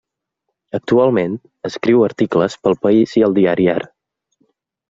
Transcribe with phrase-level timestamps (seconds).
[0.77, 1.35] Actualment
[1.69, 3.93] escriu articles pel País i el Diari Ara.